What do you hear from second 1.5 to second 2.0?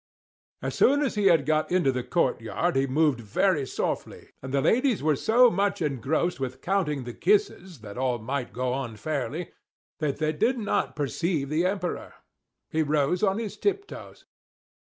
into